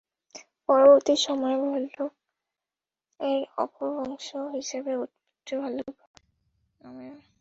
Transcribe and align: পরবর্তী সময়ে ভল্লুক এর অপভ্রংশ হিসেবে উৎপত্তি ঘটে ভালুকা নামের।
পরবর্তী 0.69 1.13
সময়ে 1.25 1.57
ভল্লুক 1.63 2.11
এর 3.19 3.41
অপভ্রংশ 3.57 4.27
হিসেবে 4.55 4.91
উৎপত্তি 4.95 5.53
ঘটে 5.53 5.55
ভালুকা 5.61 6.05
নামের। 6.81 7.13